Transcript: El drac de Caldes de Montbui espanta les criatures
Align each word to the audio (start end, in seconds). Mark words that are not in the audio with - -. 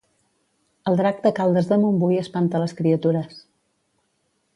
El 0.91 0.95
drac 1.01 1.19
de 1.25 1.31
Caldes 1.39 1.69
de 1.71 1.77
Montbui 1.83 2.17
espanta 2.21 2.61
les 2.65 2.73
criatures 2.79 3.37